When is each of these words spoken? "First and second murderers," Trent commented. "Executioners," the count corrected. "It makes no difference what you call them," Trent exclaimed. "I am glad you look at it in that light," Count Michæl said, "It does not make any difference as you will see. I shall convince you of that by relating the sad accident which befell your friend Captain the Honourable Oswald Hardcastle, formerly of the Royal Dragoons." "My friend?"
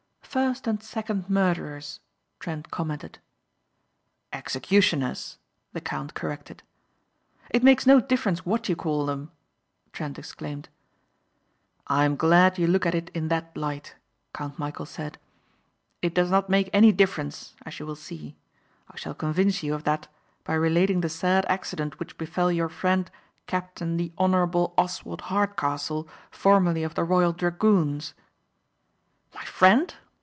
"First 0.21 0.65
and 0.65 0.81
second 0.81 1.29
murderers," 1.29 1.99
Trent 2.39 2.71
commented. 2.71 3.19
"Executioners," 4.31 5.37
the 5.73 5.81
count 5.81 6.13
corrected. 6.13 6.63
"It 7.49 7.63
makes 7.65 7.85
no 7.85 7.99
difference 7.99 8.45
what 8.45 8.69
you 8.69 8.77
call 8.77 9.05
them," 9.07 9.29
Trent 9.91 10.17
exclaimed. 10.17 10.69
"I 11.87 12.05
am 12.05 12.15
glad 12.15 12.57
you 12.57 12.65
look 12.65 12.85
at 12.85 12.95
it 12.95 13.09
in 13.13 13.27
that 13.27 13.57
light," 13.57 13.95
Count 14.33 14.55
Michæl 14.55 14.87
said, 14.87 15.17
"It 16.01 16.13
does 16.15 16.31
not 16.31 16.47
make 16.49 16.69
any 16.71 16.93
difference 16.93 17.53
as 17.65 17.77
you 17.77 17.85
will 17.85 17.97
see. 17.97 18.37
I 18.89 18.95
shall 18.95 19.13
convince 19.13 19.61
you 19.63 19.73
of 19.73 19.83
that 19.83 20.07
by 20.45 20.53
relating 20.53 21.01
the 21.01 21.09
sad 21.09 21.45
accident 21.49 21.99
which 21.99 22.17
befell 22.17 22.49
your 22.49 22.69
friend 22.69 23.11
Captain 23.47 23.97
the 23.97 24.13
Honourable 24.17 24.73
Oswald 24.77 25.23
Hardcastle, 25.23 26.07
formerly 26.29 26.83
of 26.83 26.95
the 26.95 27.03
Royal 27.03 27.33
Dragoons." 27.33 28.13
"My 29.35 29.43
friend?" 29.43 29.93